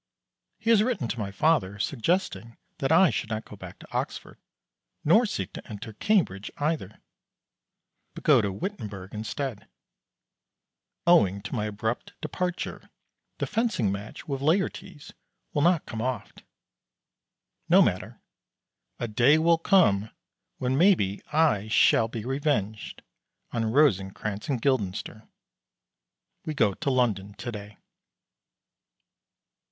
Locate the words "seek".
5.27-5.53